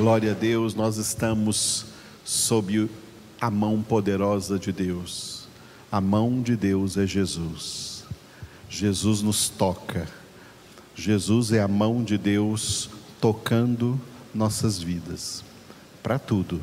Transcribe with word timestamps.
Glória 0.00 0.30
a 0.30 0.34
Deus, 0.34 0.74
nós 0.74 0.96
estamos 0.96 1.84
sob 2.24 2.88
a 3.38 3.50
mão 3.50 3.82
poderosa 3.82 4.58
de 4.58 4.72
Deus. 4.72 5.46
A 5.92 6.00
mão 6.00 6.40
de 6.40 6.56
Deus 6.56 6.96
é 6.96 7.06
Jesus. 7.06 8.04
Jesus 8.66 9.20
nos 9.20 9.50
toca. 9.50 10.08
Jesus 10.94 11.52
é 11.52 11.60
a 11.60 11.68
mão 11.68 12.02
de 12.02 12.16
Deus 12.16 12.88
tocando 13.20 14.00
nossas 14.34 14.82
vidas 14.82 15.44
para 16.02 16.18
tudo, 16.18 16.62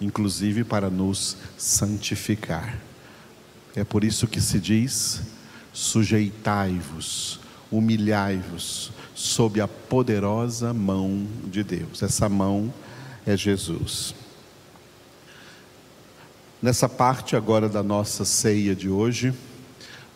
inclusive 0.00 0.62
para 0.62 0.88
nos 0.88 1.36
santificar. 1.56 2.78
É 3.74 3.82
por 3.82 4.04
isso 4.04 4.28
que 4.28 4.40
se 4.40 4.60
diz: 4.60 5.22
sujeitai-vos, 5.72 7.40
humilhai-vos 7.70 8.90
sob 9.14 9.60
a 9.60 9.68
poderosa 9.68 10.72
mão 10.72 11.26
de 11.46 11.62
Deus. 11.62 12.02
Essa 12.02 12.28
mão 12.28 12.72
é 13.26 13.36
Jesus. 13.36 14.14
Nessa 16.60 16.88
parte 16.88 17.36
agora 17.36 17.68
da 17.68 17.82
nossa 17.82 18.24
ceia 18.24 18.74
de 18.74 18.88
hoje, 18.88 19.32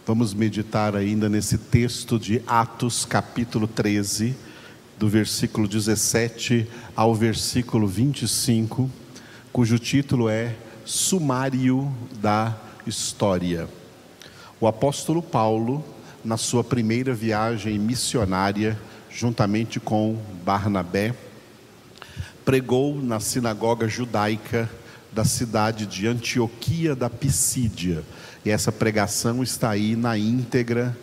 vamos 0.06 0.34
meditar 0.34 0.96
ainda 0.96 1.28
nesse 1.28 1.56
texto 1.56 2.18
de 2.18 2.42
Atos, 2.46 3.04
capítulo 3.04 3.68
13, 3.68 4.34
do 4.98 5.08
versículo 5.08 5.68
17 5.68 6.66
ao 6.96 7.14
versículo 7.14 7.86
25, 7.86 8.90
cujo 9.52 9.78
título 9.78 10.28
é 10.28 10.54
Sumário 10.84 11.92
da 12.20 12.56
História. 12.86 13.68
O 14.60 14.66
apóstolo 14.66 15.22
Paulo, 15.22 15.84
na 16.24 16.36
sua 16.36 16.62
primeira 16.62 17.12
viagem 17.12 17.78
missionária, 17.78 18.78
juntamente 19.10 19.80
com 19.80 20.18
Barnabé, 20.44 21.14
pregou 22.44 23.00
na 23.00 23.20
sinagoga 23.20 23.88
judaica 23.88 24.68
da 25.12 25.24
cidade 25.24 25.86
de 25.86 26.06
Antioquia 26.06 26.94
da 26.96 27.10
Pisídia. 27.10 28.02
E 28.44 28.50
essa 28.50 28.72
pregação 28.72 29.42
está 29.42 29.70
aí 29.70 29.94
na 29.94 30.16
íntegra 30.16 30.96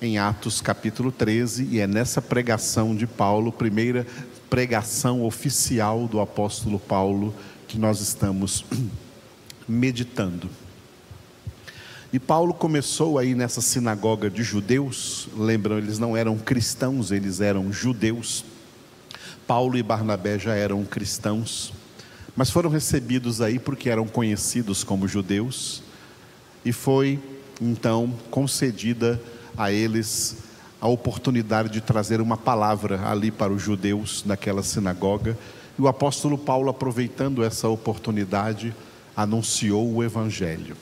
em 0.00 0.16
Atos 0.16 0.60
capítulo 0.60 1.10
13, 1.10 1.64
e 1.72 1.80
é 1.80 1.86
nessa 1.86 2.22
pregação 2.22 2.94
de 2.94 3.06
Paulo, 3.06 3.50
primeira 3.50 4.06
pregação 4.48 5.24
oficial 5.24 6.06
do 6.06 6.20
apóstolo 6.20 6.78
Paulo, 6.78 7.34
que 7.66 7.78
nós 7.78 8.00
estamos 8.00 8.64
meditando. 9.68 10.48
E 12.10 12.18
Paulo 12.18 12.54
começou 12.54 13.18
aí 13.18 13.34
nessa 13.34 13.60
sinagoga 13.60 14.30
de 14.30 14.42
judeus, 14.42 15.28
lembram, 15.36 15.76
eles 15.76 15.98
não 15.98 16.16
eram 16.16 16.38
cristãos, 16.38 17.12
eles 17.12 17.42
eram 17.42 17.70
judeus. 17.70 18.46
Paulo 19.46 19.76
e 19.76 19.82
Barnabé 19.82 20.38
já 20.38 20.54
eram 20.54 20.82
cristãos, 20.86 21.70
mas 22.34 22.48
foram 22.48 22.70
recebidos 22.70 23.42
aí 23.42 23.58
porque 23.58 23.90
eram 23.90 24.06
conhecidos 24.06 24.82
como 24.82 25.06
judeus, 25.06 25.82
e 26.64 26.72
foi 26.72 27.20
então 27.60 28.14
concedida 28.30 29.20
a 29.54 29.70
eles 29.70 30.38
a 30.80 30.88
oportunidade 30.88 31.68
de 31.68 31.82
trazer 31.82 32.22
uma 32.22 32.38
palavra 32.38 33.06
ali 33.06 33.30
para 33.30 33.52
os 33.52 33.60
judeus 33.60 34.24
naquela 34.24 34.62
sinagoga. 34.62 35.36
E 35.78 35.82
o 35.82 35.88
apóstolo 35.88 36.38
Paulo, 36.38 36.70
aproveitando 36.70 37.44
essa 37.44 37.68
oportunidade, 37.68 38.74
anunciou 39.14 39.92
o 39.92 40.02
evangelho 40.02 40.74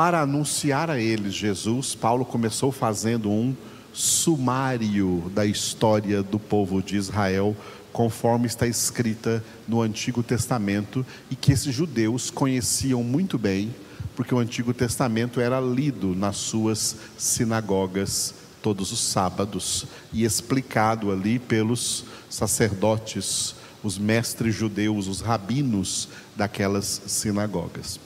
para 0.00 0.22
anunciar 0.22 0.88
a 0.88 0.98
eles 0.98 1.34
Jesus, 1.34 1.94
Paulo 1.94 2.24
começou 2.24 2.72
fazendo 2.72 3.30
um 3.30 3.54
sumário 3.92 5.30
da 5.34 5.44
história 5.44 6.22
do 6.22 6.38
povo 6.38 6.82
de 6.82 6.96
Israel, 6.96 7.54
conforme 7.92 8.46
está 8.46 8.66
escrita 8.66 9.44
no 9.68 9.82
Antigo 9.82 10.22
Testamento 10.22 11.04
e 11.30 11.36
que 11.36 11.52
esses 11.52 11.74
judeus 11.74 12.30
conheciam 12.30 13.04
muito 13.04 13.36
bem, 13.36 13.74
porque 14.16 14.34
o 14.34 14.38
Antigo 14.38 14.72
Testamento 14.72 15.38
era 15.38 15.60
lido 15.60 16.14
nas 16.14 16.38
suas 16.38 16.96
sinagogas 17.18 18.32
todos 18.62 18.92
os 18.92 19.00
sábados 19.00 19.84
e 20.14 20.24
explicado 20.24 21.12
ali 21.12 21.38
pelos 21.38 22.06
sacerdotes, 22.30 23.54
os 23.82 23.98
mestres 23.98 24.54
judeus, 24.54 25.06
os 25.06 25.20
rabinos 25.20 26.08
daquelas 26.34 27.02
sinagogas. 27.06 28.00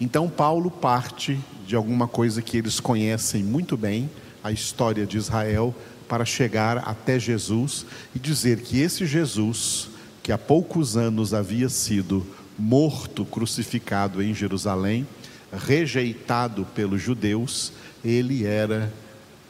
Então, 0.00 0.28
Paulo 0.28 0.70
parte 0.70 1.38
de 1.66 1.76
alguma 1.76 2.08
coisa 2.08 2.42
que 2.42 2.56
eles 2.56 2.80
conhecem 2.80 3.42
muito 3.42 3.76
bem, 3.76 4.10
a 4.42 4.50
história 4.50 5.06
de 5.06 5.16
Israel, 5.16 5.74
para 6.08 6.24
chegar 6.24 6.78
até 6.78 7.18
Jesus 7.18 7.86
e 8.14 8.18
dizer 8.18 8.60
que 8.60 8.80
esse 8.80 9.06
Jesus, 9.06 9.88
que 10.22 10.32
há 10.32 10.38
poucos 10.38 10.96
anos 10.96 11.32
havia 11.32 11.68
sido 11.68 12.26
morto, 12.58 13.24
crucificado 13.24 14.22
em 14.22 14.34
Jerusalém, 14.34 15.06
rejeitado 15.52 16.66
pelos 16.74 17.00
judeus, 17.00 17.72
ele 18.04 18.44
era 18.44 18.92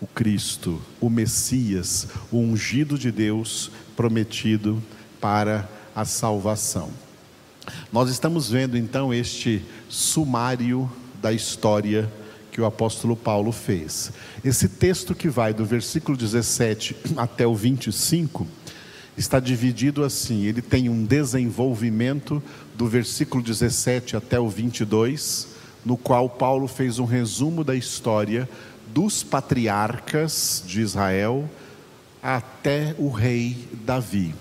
o 0.00 0.06
Cristo, 0.06 0.80
o 1.00 1.08
Messias, 1.08 2.08
o 2.30 2.38
ungido 2.38 2.98
de 2.98 3.10
Deus 3.10 3.70
prometido 3.96 4.82
para 5.20 5.68
a 5.94 6.04
salvação. 6.04 6.90
Nós 7.92 8.10
estamos 8.10 8.50
vendo 8.50 8.76
então 8.76 9.12
este 9.12 9.62
sumário 9.88 10.90
da 11.20 11.32
história 11.32 12.10
que 12.50 12.60
o 12.60 12.66
apóstolo 12.66 13.16
Paulo 13.16 13.50
fez. 13.50 14.12
Esse 14.44 14.68
texto 14.68 15.14
que 15.14 15.28
vai 15.28 15.54
do 15.54 15.64
versículo 15.64 16.16
17 16.16 16.96
até 17.16 17.46
o 17.46 17.54
25 17.54 18.46
está 19.16 19.40
dividido 19.40 20.04
assim: 20.04 20.44
ele 20.44 20.60
tem 20.60 20.88
um 20.88 21.04
desenvolvimento 21.04 22.42
do 22.76 22.86
versículo 22.86 23.42
17 23.42 24.16
até 24.16 24.38
o 24.38 24.48
22, 24.48 25.48
no 25.84 25.96
qual 25.96 26.28
Paulo 26.28 26.68
fez 26.68 26.98
um 26.98 27.04
resumo 27.04 27.64
da 27.64 27.74
história 27.74 28.48
dos 28.92 29.22
patriarcas 29.22 30.62
de 30.66 30.80
Israel 30.80 31.48
até 32.22 32.94
o 32.98 33.08
rei 33.10 33.56
Davi. 33.84 34.34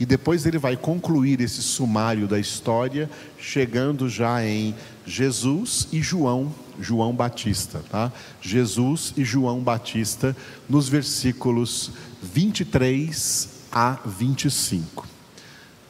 E 0.00 0.06
depois 0.06 0.46
ele 0.46 0.58
vai 0.58 0.76
concluir 0.76 1.40
esse 1.40 1.60
sumário 1.60 2.28
da 2.28 2.38
história, 2.38 3.10
chegando 3.38 4.08
já 4.08 4.44
em 4.44 4.74
Jesus 5.04 5.88
e 5.92 6.00
João, 6.00 6.54
João 6.80 7.12
Batista, 7.12 7.82
tá? 7.90 8.12
Jesus 8.40 9.12
e 9.16 9.24
João 9.24 9.60
Batista, 9.60 10.36
nos 10.68 10.88
versículos 10.88 11.90
23 12.22 13.48
a 13.72 13.98
25. 14.04 15.06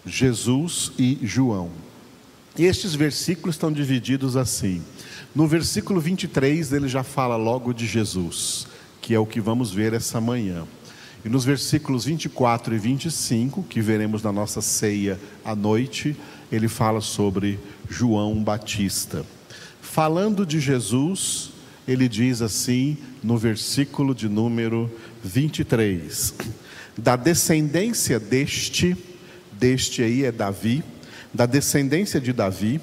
Jesus 0.06 0.92
e 0.98 1.18
João. 1.22 1.70
Estes 2.58 2.94
versículos 2.94 3.54
estão 3.54 3.70
divididos 3.70 4.36
assim. 4.36 4.82
No 5.34 5.46
versículo 5.46 6.00
23, 6.00 6.72
ele 6.72 6.88
já 6.88 7.02
fala 7.02 7.36
logo 7.36 7.72
de 7.72 7.86
Jesus, 7.86 8.66
que 9.00 9.14
é 9.14 9.18
o 9.18 9.26
que 9.26 9.40
vamos 9.40 9.70
ver 9.70 9.92
essa 9.92 10.20
manhã. 10.20 10.66
E 11.24 11.28
nos 11.28 11.44
versículos 11.44 12.04
24 12.04 12.74
e 12.74 12.78
25, 12.78 13.64
que 13.64 13.80
veremos 13.80 14.22
na 14.22 14.30
nossa 14.30 14.60
ceia 14.60 15.18
à 15.44 15.54
noite, 15.54 16.16
ele 16.50 16.68
fala 16.68 17.00
sobre 17.00 17.58
João 17.90 18.42
Batista. 18.42 19.26
Falando 19.80 20.46
de 20.46 20.60
Jesus, 20.60 21.50
ele 21.88 22.08
diz 22.08 22.40
assim 22.40 22.96
no 23.22 23.36
versículo 23.36 24.14
de 24.14 24.28
número 24.28 24.88
23: 25.24 26.34
Da 26.96 27.16
descendência 27.16 28.20
deste, 28.20 28.96
deste 29.50 30.04
aí 30.04 30.24
é 30.24 30.30
Davi, 30.30 30.84
da 31.34 31.46
descendência 31.46 32.20
de 32.20 32.32
Davi, 32.32 32.80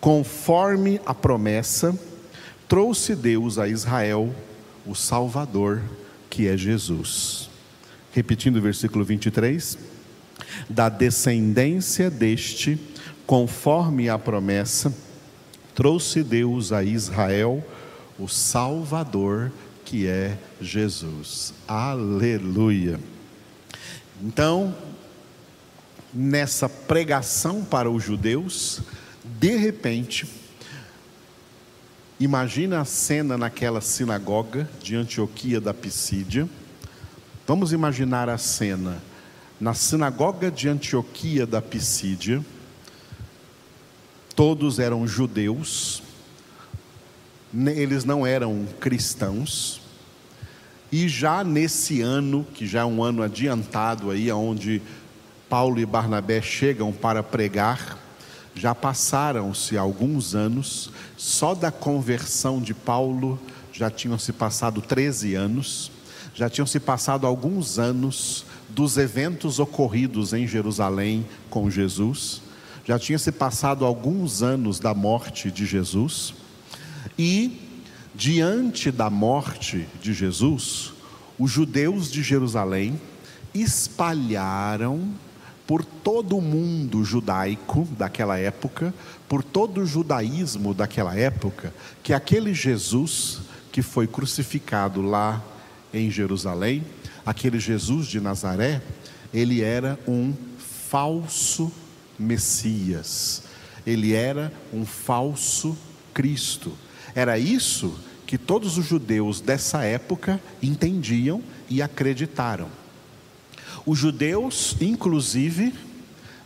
conforme 0.00 0.98
a 1.04 1.12
promessa, 1.12 1.94
trouxe 2.66 3.14
Deus 3.14 3.58
a 3.58 3.68
Israel 3.68 4.34
o 4.86 4.94
Salvador, 4.94 5.82
que 6.30 6.48
é 6.48 6.56
Jesus 6.56 7.49
repetindo 8.12 8.56
o 8.56 8.62
versículo 8.62 9.04
23, 9.04 9.78
da 10.68 10.88
descendência 10.88 12.10
deste, 12.10 12.78
conforme 13.26 14.08
a 14.08 14.18
promessa, 14.18 14.92
trouxe 15.74 16.22
Deus 16.22 16.72
a 16.72 16.82
Israel 16.82 17.64
o 18.18 18.28
Salvador, 18.28 19.50
que 19.84 20.06
é 20.06 20.36
Jesus. 20.60 21.54
Aleluia. 21.66 23.00
Então, 24.22 24.74
nessa 26.12 26.68
pregação 26.68 27.64
para 27.64 27.90
os 27.90 28.04
judeus, 28.04 28.82
de 29.24 29.56
repente, 29.56 30.26
imagina 32.18 32.80
a 32.80 32.84
cena 32.84 33.38
naquela 33.38 33.80
sinagoga 33.80 34.68
de 34.82 34.94
Antioquia 34.96 35.60
da 35.60 35.72
Pisídia 35.72 36.46
Vamos 37.50 37.72
imaginar 37.72 38.28
a 38.28 38.38
cena. 38.38 39.02
Na 39.60 39.74
sinagoga 39.74 40.52
de 40.52 40.68
Antioquia 40.68 41.44
da 41.44 41.60
Pisídia, 41.60 42.44
todos 44.36 44.78
eram 44.78 45.04
judeus, 45.04 46.00
eles 47.52 48.04
não 48.04 48.24
eram 48.24 48.68
cristãos, 48.78 49.80
e 50.92 51.08
já 51.08 51.42
nesse 51.42 52.00
ano, 52.00 52.46
que 52.54 52.68
já 52.68 52.82
é 52.82 52.84
um 52.84 53.02
ano 53.02 53.20
adiantado 53.20 54.12
aí, 54.12 54.30
onde 54.30 54.80
Paulo 55.48 55.80
e 55.80 55.84
Barnabé 55.84 56.40
chegam 56.40 56.92
para 56.92 57.20
pregar, 57.20 57.98
já 58.54 58.76
passaram-se 58.76 59.76
alguns 59.76 60.36
anos, 60.36 60.92
só 61.16 61.52
da 61.56 61.72
conversão 61.72 62.62
de 62.62 62.74
Paulo 62.74 63.40
já 63.72 63.90
tinham 63.90 64.20
se 64.20 64.32
passado 64.32 64.80
13 64.80 65.34
anos, 65.34 65.90
já 66.40 66.48
tinham 66.48 66.66
se 66.66 66.80
passado 66.80 67.26
alguns 67.26 67.78
anos 67.78 68.46
dos 68.70 68.96
eventos 68.96 69.58
ocorridos 69.58 70.32
em 70.32 70.46
Jerusalém 70.46 71.26
com 71.50 71.68
Jesus, 71.68 72.40
já 72.82 72.98
tinha 72.98 73.18
se 73.18 73.30
passado 73.30 73.84
alguns 73.84 74.42
anos 74.42 74.80
da 74.80 74.94
morte 74.94 75.50
de 75.50 75.66
Jesus, 75.66 76.32
e 77.18 77.60
diante 78.14 78.90
da 78.90 79.10
morte 79.10 79.86
de 80.00 80.14
Jesus, 80.14 80.94
os 81.38 81.50
judeus 81.50 82.10
de 82.10 82.22
Jerusalém 82.22 82.98
espalharam 83.52 85.10
por 85.66 85.84
todo 85.84 86.38
o 86.38 86.40
mundo 86.40 87.04
judaico 87.04 87.86
daquela 87.98 88.38
época, 88.38 88.94
por 89.28 89.44
todo 89.44 89.82
o 89.82 89.86
judaísmo 89.86 90.72
daquela 90.72 91.14
época, 91.14 91.70
que 92.02 92.14
aquele 92.14 92.54
Jesus 92.54 93.40
que 93.70 93.82
foi 93.82 94.06
crucificado 94.06 95.02
lá 95.02 95.44
em 95.92 96.10
Jerusalém, 96.10 96.84
aquele 97.24 97.58
Jesus 97.58 98.06
de 98.06 98.20
Nazaré, 98.20 98.82
ele 99.32 99.62
era 99.62 99.98
um 100.06 100.34
falso 100.58 101.72
Messias, 102.18 103.44
ele 103.86 104.12
era 104.12 104.52
um 104.72 104.84
falso 104.84 105.76
Cristo. 106.12 106.72
Era 107.14 107.38
isso 107.38 107.98
que 108.26 108.38
todos 108.38 108.78
os 108.78 108.86
judeus 108.86 109.40
dessa 109.40 109.82
época 109.84 110.40
entendiam 110.62 111.42
e 111.68 111.82
acreditaram. 111.82 112.68
Os 113.84 113.98
judeus, 113.98 114.76
inclusive, 114.80 115.74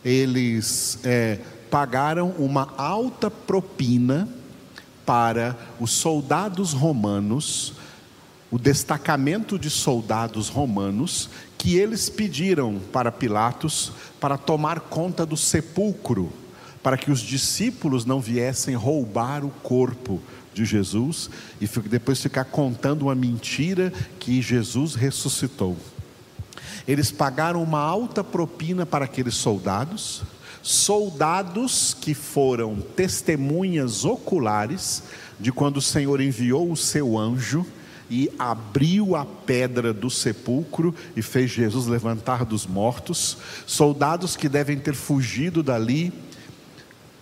eles 0.03 0.99
é, 1.03 1.39
pagaram 1.69 2.29
uma 2.37 2.73
alta 2.77 3.29
propina 3.29 4.27
para 5.05 5.55
os 5.79 5.91
soldados 5.91 6.73
romanos, 6.73 7.73
o 8.51 8.59
destacamento 8.59 9.57
de 9.57 9.69
soldados 9.69 10.49
romanos, 10.49 11.29
que 11.57 11.77
eles 11.77 12.09
pediram 12.09 12.79
para 12.91 13.11
Pilatos 13.11 13.91
para 14.19 14.37
tomar 14.37 14.81
conta 14.81 15.25
do 15.25 15.35
sepulcro, 15.35 16.31
para 16.83 16.97
que 16.97 17.11
os 17.11 17.19
discípulos 17.19 18.05
não 18.05 18.21
viessem 18.21 18.75
roubar 18.75 19.43
o 19.43 19.49
corpo 19.49 20.21
de 20.53 20.63
Jesus 20.63 21.29
e 21.59 21.67
depois 21.67 22.21
ficar 22.21 22.45
contando 22.45 23.03
uma 23.03 23.15
mentira 23.15 23.91
que 24.19 24.41
Jesus 24.41 24.95
ressuscitou. 24.95 25.75
Eles 26.87 27.11
pagaram 27.11 27.63
uma 27.63 27.79
alta 27.79 28.23
propina 28.23 28.85
para 28.85 29.05
aqueles 29.05 29.35
soldados, 29.35 30.21
soldados 30.61 31.95
que 31.99 32.13
foram 32.13 32.75
testemunhas 32.75 34.05
oculares 34.05 35.03
de 35.39 35.51
quando 35.51 35.77
o 35.77 35.81
Senhor 35.81 36.21
enviou 36.21 36.71
o 36.71 36.77
seu 36.77 37.17
anjo 37.17 37.65
e 38.09 38.29
abriu 38.37 39.15
a 39.15 39.25
pedra 39.25 39.93
do 39.93 40.09
sepulcro 40.09 40.93
e 41.15 41.21
fez 41.21 41.51
Jesus 41.51 41.87
levantar 41.87 42.45
dos 42.45 42.65
mortos, 42.65 43.37
soldados 43.65 44.35
que 44.35 44.47
devem 44.47 44.77
ter 44.77 44.93
fugido 44.93 45.63
dali 45.63 46.13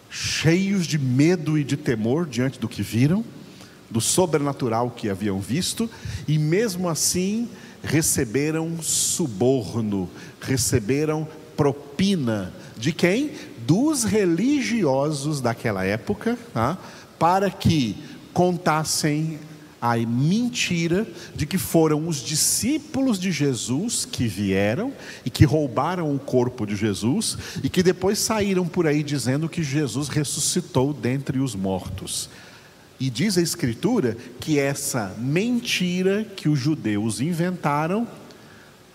cheios 0.09 0.85
de 0.85 0.99
medo 0.99 1.57
e 1.57 1.63
de 1.63 1.75
temor 1.75 2.27
diante 2.27 2.59
do 2.59 2.69
que 2.69 2.83
viram, 2.83 3.25
do 3.89 3.99
sobrenatural 3.99 4.91
que 4.91 5.09
haviam 5.09 5.39
visto, 5.39 5.89
e 6.27 6.37
mesmo 6.37 6.87
assim 6.87 7.49
receberam 7.83 8.81
suborno, 8.81 10.09
receberam 10.39 11.27
propina 11.57 12.53
de 12.77 12.91
quem? 12.91 13.31
Dos 13.65 14.03
religiosos 14.03 15.41
daquela 15.41 15.83
época, 15.83 16.37
tá? 16.53 16.77
para 17.17 17.49
que 17.49 17.95
contassem 18.33 19.39
a 19.85 19.97
mentira 19.97 21.05
de 21.35 21.45
que 21.45 21.57
foram 21.57 22.07
os 22.07 22.23
discípulos 22.23 23.19
de 23.19 23.33
Jesus 23.33 24.07
que 24.09 24.29
vieram 24.29 24.93
e 25.25 25.29
que 25.29 25.43
roubaram 25.43 26.15
o 26.15 26.17
corpo 26.17 26.65
de 26.65 26.73
Jesus 26.73 27.37
e 27.61 27.67
que 27.67 27.83
depois 27.83 28.17
saíram 28.17 28.65
por 28.65 28.87
aí 28.87 29.03
dizendo 29.03 29.49
que 29.49 29.61
Jesus 29.61 30.07
ressuscitou 30.07 30.93
dentre 30.93 31.37
os 31.39 31.53
mortos. 31.53 32.29
E 32.97 33.09
diz 33.09 33.37
a 33.37 33.41
Escritura 33.41 34.15
que 34.39 34.57
essa 34.57 35.13
mentira 35.17 36.23
que 36.23 36.47
os 36.47 36.57
judeus 36.57 37.19
inventaram 37.19 38.07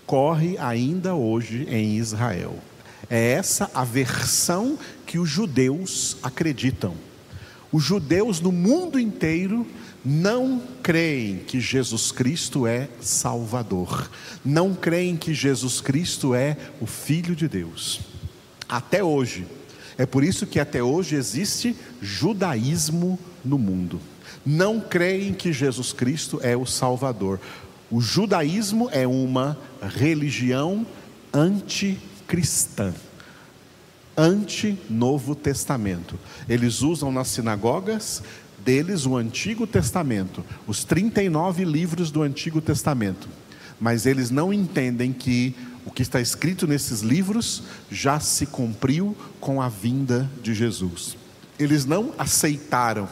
corre 0.07 0.57
ainda 0.57 1.13
hoje 1.13 1.67
em 1.69 1.97
Israel. 1.97 2.57
É 3.07 3.33
essa 3.33 3.69
a 3.75 3.83
versão 3.83 4.75
que 5.05 5.19
os 5.19 5.29
judeus 5.29 6.17
acreditam. 6.23 6.95
Os 7.71 7.83
judeus 7.83 8.41
no 8.41 8.51
mundo 8.51 8.99
inteiro 8.99 9.67
não 10.03 10.61
creem 10.81 11.37
que 11.39 11.59
Jesus 11.59 12.11
Cristo 12.11 12.65
é 12.65 12.87
Salvador, 13.01 14.09
não 14.43 14.73
creem 14.73 15.17
que 15.17 15.33
Jesus 15.33 15.81
Cristo 15.81 16.33
é 16.33 16.57
o 16.79 16.85
Filho 16.85 17.35
de 17.35 17.47
Deus. 17.47 17.99
Até 18.67 19.03
hoje. 19.03 19.45
É 19.97 20.05
por 20.05 20.23
isso 20.23 20.47
que 20.47 20.61
até 20.61 20.81
hoje 20.81 21.15
existe 21.15 21.75
judaísmo 22.01 23.19
no 23.43 23.57
mundo. 23.57 23.99
Não 24.45 24.79
creem 24.79 25.33
que 25.33 25.51
Jesus 25.51 25.91
Cristo 25.91 26.39
é 26.41 26.55
o 26.55 26.65
Salvador. 26.65 27.37
O 27.91 27.99
judaísmo 27.99 28.89
é 28.93 29.05
uma 29.05 29.57
religião 29.81 30.87
anticristã, 31.33 32.93
anti-Novo 34.15 35.35
Testamento. 35.35 36.17
Eles 36.47 36.81
usam 36.81 37.11
nas 37.11 37.27
sinagogas 37.27 38.23
deles 38.63 39.05
o 39.05 39.15
Antigo 39.15 39.65
Testamento, 39.65 40.43
os 40.67 40.83
39 40.83 41.63
livros 41.63 42.11
do 42.11 42.21
Antigo 42.21 42.61
Testamento. 42.61 43.27
Mas 43.79 44.05
eles 44.05 44.29
não 44.29 44.53
entendem 44.53 45.13
que 45.13 45.55
o 45.85 45.91
que 45.91 46.01
está 46.01 46.19
escrito 46.19 46.67
nesses 46.67 47.01
livros 47.01 47.63
já 47.89 48.19
se 48.19 48.45
cumpriu 48.45 49.15
com 49.39 49.61
a 49.61 49.69
vinda 49.69 50.29
de 50.43 50.53
Jesus. 50.53 51.17
Eles 51.57 51.85
não 51.85 52.13
aceitaram 52.17 53.07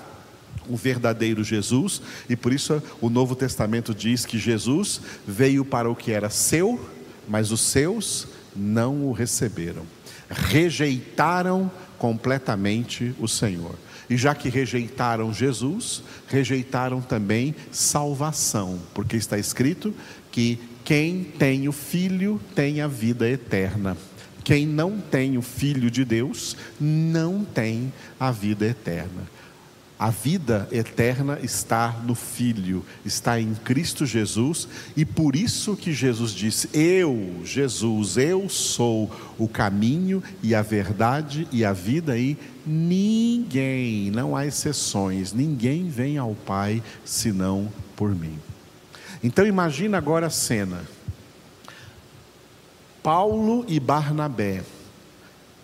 o 0.70 0.76
verdadeiro 0.76 1.44
Jesus, 1.44 2.02
e 2.30 2.36
por 2.36 2.54
isso 2.54 2.82
o 3.00 3.10
Novo 3.10 3.36
Testamento 3.36 3.96
diz 3.96 4.26
que 4.26 4.38
Jesus 4.38 5.02
veio 5.26 5.64
para 5.64 5.90
o 5.90 5.96
que 5.96 6.12
era 6.12 6.30
seu, 6.30 6.90
mas 7.28 7.52
os 7.52 7.62
seus 7.62 8.28
não 8.56 9.08
o 9.08 9.12
receberam. 9.12 9.84
Rejeitaram 10.30 11.72
completamente 11.98 13.16
o 13.18 13.28
Senhor. 13.28 13.76
E 14.10 14.16
já 14.16 14.34
que 14.34 14.50
rejeitaram 14.50 15.34
Jesus, 15.34 16.02
rejeitaram 16.28 17.02
também 17.02 17.54
salvação, 17.72 18.80
porque 18.94 19.18
está 19.18 19.38
escrito 19.38 19.94
que 20.32 20.60
quem 20.86 21.24
tem 21.24 21.68
o 21.68 21.74
Filho 21.74 22.40
tem 22.56 22.80
a 22.80 22.88
vida 22.88 23.30
eterna. 23.30 23.98
Quem 24.44 24.66
não 24.66 25.02
tem 25.02 25.38
o 25.38 25.42
Filho 25.42 25.92
de 25.92 26.06
Deus 26.06 26.56
não 26.80 27.44
tem 27.44 27.92
a 28.18 28.32
vida 28.32 28.66
eterna. 28.66 29.28
A 30.00 30.12
vida 30.12 30.70
eterna 30.72 31.40
está 31.42 32.00
no 32.06 32.14
Filho, 32.14 32.86
está 33.04 33.42
em 33.42 33.56
Cristo 33.56 34.06
Jesus, 34.06 34.68
e 34.96 35.04
por 35.04 35.36
isso 35.36 35.76
que 35.76 35.92
Jesus 35.92 36.32
disse: 36.32 36.70
Eu, 36.72 37.42
Jesus, 37.44 38.16
eu 38.16 38.48
sou 38.48 39.12
o 39.40 39.48
caminho 39.48 40.22
e 40.44 40.54
a 40.54 40.62
verdade 40.62 41.48
e 41.52 41.66
a 41.66 41.74
vida, 41.74 42.18
e 42.18 42.38
ninguém, 42.68 44.12
não 44.12 44.36
há 44.36 44.46
exceções, 44.46 45.32
ninguém 45.32 45.88
vem 45.88 46.18
ao 46.18 46.36
Pai 46.36 46.84
senão 47.06 47.72
por 47.96 48.14
mim. 48.14 48.38
Então 49.24 49.48
imagina 49.48 49.98
agora 49.98 50.28
a 50.28 50.30
cena. 50.30 50.82
Paulo 53.02 53.64
e 53.70 53.80
Barnabé, 53.80 54.64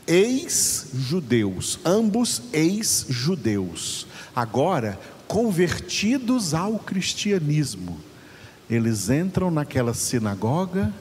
ex-judeus, 0.08 1.78
ambos 1.84 2.42
ex-judeus 2.54 4.08
agora 4.34 4.98
convertidos 5.28 6.54
ao 6.54 6.80
cristianismo. 6.80 8.00
Eles 8.70 9.10
entram 9.10 9.52
naquela 9.52 9.94
sinagoga, 9.94 10.94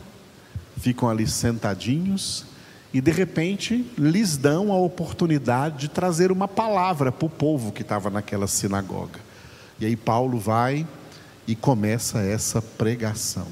ficam 0.79 1.09
ali 1.09 1.27
sentadinhos 1.29 2.45
e 2.93 3.01
de 3.01 3.11
repente 3.11 3.87
lhes 3.97 4.37
dão 4.37 4.73
a 4.73 4.77
oportunidade 4.77 5.79
de 5.79 5.89
trazer 5.89 6.31
uma 6.31 6.47
palavra 6.47 7.11
para 7.11 7.27
o 7.27 7.31
povo 7.31 7.73
que 7.73 7.83
estava 7.83 8.11
naquela 8.11 8.47
sinagoga. 8.47 9.21
E 9.81 9.87
aí 9.87 9.97
Paulo 9.97 10.39
vai 10.39 10.87
e 11.47 11.57
começa 11.57 12.21
essa 12.21 12.61
pregação. 12.61 13.47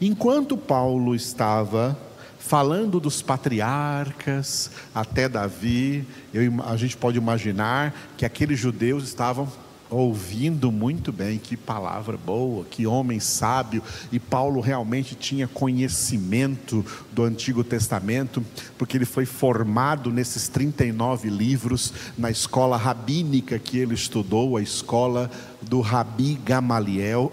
Enquanto 0.00 0.56
Paulo 0.56 1.14
estava 1.14 1.98
falando 2.38 3.00
dos 3.00 3.22
patriarcas 3.22 4.70
até 4.94 5.28
Davi, 5.28 6.06
eu, 6.34 6.42
a 6.66 6.76
gente 6.76 6.96
pode 6.96 7.16
imaginar 7.16 7.94
que 8.16 8.26
aqueles 8.26 8.58
judeus 8.58 9.04
estavam 9.04 9.48
ouvindo 9.92 10.72
muito 10.72 11.12
bem, 11.12 11.38
que 11.38 11.56
palavra 11.56 12.16
boa, 12.16 12.64
que 12.64 12.86
homem 12.86 13.20
sábio, 13.20 13.82
e 14.10 14.18
Paulo 14.18 14.60
realmente 14.60 15.14
tinha 15.14 15.46
conhecimento 15.46 16.84
do 17.12 17.22
Antigo 17.22 17.62
Testamento, 17.62 18.44
porque 18.78 18.96
ele 18.96 19.04
foi 19.04 19.26
formado 19.26 20.10
nesses 20.10 20.48
39 20.48 21.28
livros 21.28 21.92
na 22.16 22.30
escola 22.30 22.76
rabínica 22.76 23.58
que 23.58 23.78
ele 23.78 23.94
estudou, 23.94 24.56
a 24.56 24.62
escola 24.62 25.30
do 25.60 25.80
Rabi 25.80 26.38
Gamaliel. 26.44 27.32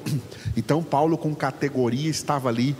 Então, 0.57 0.83
Paulo, 0.83 1.17
com 1.17 1.33
categoria, 1.33 2.09
estava 2.09 2.49
ali 2.49 2.75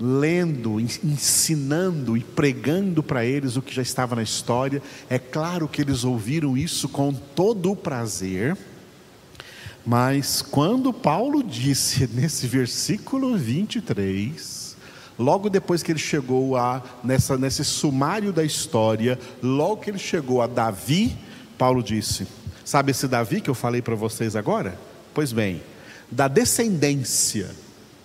lendo, 0.00 0.80
ensinando 0.80 2.16
e 2.16 2.20
pregando 2.20 3.02
para 3.02 3.24
eles 3.24 3.56
o 3.56 3.62
que 3.62 3.74
já 3.74 3.82
estava 3.82 4.16
na 4.16 4.22
história. 4.22 4.82
É 5.10 5.18
claro 5.18 5.68
que 5.68 5.82
eles 5.82 6.04
ouviram 6.04 6.56
isso 6.56 6.88
com 6.88 7.12
todo 7.12 7.70
o 7.70 7.76
prazer, 7.76 8.56
mas 9.84 10.40
quando 10.40 10.92
Paulo 10.92 11.42
disse 11.42 12.08
nesse 12.14 12.46
versículo 12.46 13.36
23, 13.36 14.76
logo 15.18 15.50
depois 15.50 15.82
que 15.82 15.92
ele 15.92 15.98
chegou 15.98 16.56
a 16.56 16.82
nessa 17.04 17.36
nesse 17.36 17.62
sumário 17.62 18.32
da 18.32 18.42
história, 18.42 19.18
logo 19.42 19.82
que 19.82 19.90
ele 19.90 19.98
chegou 19.98 20.40
a 20.40 20.46
Davi, 20.46 21.14
Paulo 21.58 21.82
disse: 21.82 22.26
Sabe 22.64 22.92
esse 22.92 23.06
Davi 23.06 23.42
que 23.42 23.50
eu 23.50 23.54
falei 23.54 23.82
para 23.82 23.94
vocês 23.94 24.34
agora? 24.34 24.78
Pois 25.12 25.30
bem, 25.30 25.60
da 26.10 26.26
descendência 26.26 27.50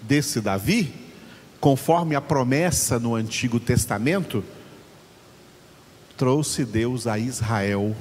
desse 0.02 0.42
Davi, 0.42 1.05
conforme 1.66 2.14
a 2.16 2.22
promessa 2.22 3.00
no 3.00 3.16
Antigo 3.16 3.60
Testamento, 3.60 4.44
trouxe 6.16 6.64
Deus 6.64 7.08
a 7.08 7.18
Israel 7.18 7.96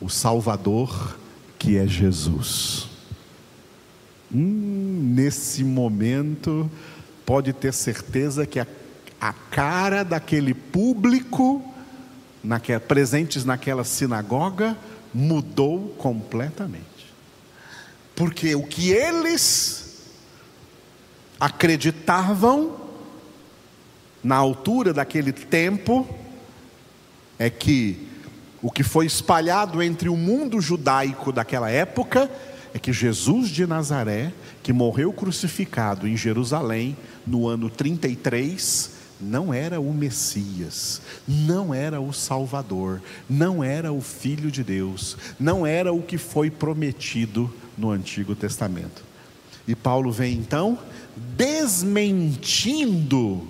o 0.00 0.08
Salvador 0.08 1.16
que 1.56 1.76
é 1.76 1.86
Jesus. 1.86 2.88
Hum, 4.34 5.12
nesse 5.14 5.62
momento, 5.62 6.68
pode 7.24 7.52
ter 7.52 7.72
certeza 7.72 8.44
que 8.44 8.58
a, 8.58 8.66
a 9.20 9.32
cara 9.32 10.02
daquele 10.02 10.52
público 10.52 11.62
naquela, 12.42 12.80
presentes 12.80 13.44
naquela 13.44 13.84
sinagoga 13.84 14.76
mudou 15.14 15.94
completamente. 15.96 16.82
Porque 18.16 18.56
o 18.56 18.64
que 18.64 18.90
eles 18.90 19.91
acreditavam, 21.42 22.76
na 24.22 24.36
altura 24.36 24.92
daquele 24.92 25.32
tempo, 25.32 26.08
é 27.36 27.50
que 27.50 28.06
o 28.62 28.70
que 28.70 28.84
foi 28.84 29.06
espalhado 29.06 29.82
entre 29.82 30.08
o 30.08 30.16
mundo 30.16 30.60
judaico 30.60 31.32
daquela 31.32 31.68
época 31.68 32.30
é 32.72 32.78
que 32.78 32.92
Jesus 32.92 33.48
de 33.48 33.66
Nazaré, 33.66 34.32
que 34.62 34.72
morreu 34.72 35.12
crucificado 35.12 36.06
em 36.06 36.16
Jerusalém 36.16 36.96
no 37.26 37.48
ano 37.48 37.68
33, 37.68 38.92
não 39.20 39.52
era 39.52 39.80
o 39.80 39.92
Messias, 39.92 41.02
não 41.26 41.74
era 41.74 42.00
o 42.00 42.12
Salvador, 42.12 43.02
não 43.28 43.64
era 43.64 43.92
o 43.92 44.00
Filho 44.00 44.48
de 44.48 44.62
Deus, 44.62 45.16
não 45.40 45.66
era 45.66 45.92
o 45.92 46.02
que 46.02 46.18
foi 46.18 46.52
prometido 46.52 47.52
no 47.76 47.90
Antigo 47.90 48.36
Testamento. 48.36 49.10
E 49.66 49.74
Paulo 49.74 50.10
vem 50.10 50.34
então 50.34 50.78
desmentindo 51.36 53.48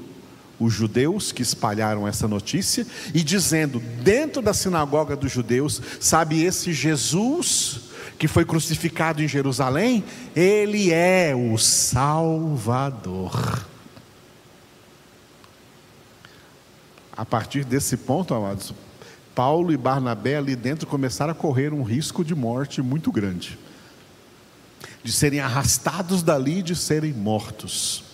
os 0.58 0.72
judeus 0.72 1.32
que 1.32 1.42
espalharam 1.42 2.06
essa 2.06 2.28
notícia 2.28 2.86
e 3.12 3.22
dizendo, 3.22 3.80
dentro 3.80 4.40
da 4.40 4.54
sinagoga 4.54 5.16
dos 5.16 5.32
judeus, 5.32 5.82
sabe, 6.00 6.44
esse 6.44 6.72
Jesus 6.72 7.80
que 8.18 8.28
foi 8.28 8.44
crucificado 8.44 9.22
em 9.22 9.28
Jerusalém, 9.28 10.04
ele 10.36 10.92
é 10.92 11.34
o 11.34 11.58
Salvador. 11.58 13.66
A 17.16 17.24
partir 17.24 17.64
desse 17.64 17.96
ponto, 17.96 18.32
amados, 18.32 18.72
Paulo 19.34 19.72
e 19.72 19.76
Barnabé 19.76 20.36
ali 20.36 20.54
dentro 20.54 20.86
começaram 20.86 21.32
a 21.32 21.34
correr 21.34 21.72
um 21.72 21.82
risco 21.82 22.24
de 22.24 22.34
morte 22.34 22.80
muito 22.80 23.10
grande 23.10 23.58
de 25.02 25.12
serem 25.12 25.40
arrastados 25.40 26.22
dali, 26.22 26.62
de 26.62 26.76
serem 26.76 27.12
mortos. 27.12 28.04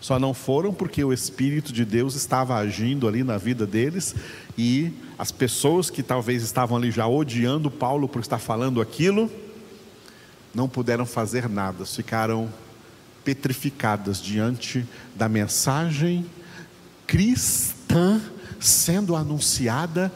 Só 0.00 0.18
não 0.18 0.32
foram 0.32 0.72
porque 0.72 1.04
o 1.04 1.12
Espírito 1.12 1.72
de 1.72 1.84
Deus 1.84 2.14
estava 2.14 2.56
agindo 2.56 3.06
ali 3.06 3.22
na 3.22 3.36
vida 3.36 3.66
deles 3.66 4.14
e 4.56 4.92
as 5.18 5.30
pessoas 5.30 5.90
que 5.90 6.02
talvez 6.02 6.42
estavam 6.42 6.78
ali 6.78 6.90
já 6.90 7.06
odiando 7.06 7.70
Paulo 7.70 8.08
por 8.08 8.20
estar 8.20 8.38
falando 8.38 8.80
aquilo, 8.80 9.30
não 10.54 10.68
puderam 10.68 11.04
fazer 11.04 11.48
nada, 11.48 11.84
ficaram 11.84 12.48
petrificadas 13.22 14.20
diante 14.22 14.86
da 15.14 15.28
mensagem 15.28 16.24
cristã 17.06 18.20
sendo 18.58 19.14
anunciada 19.14 20.10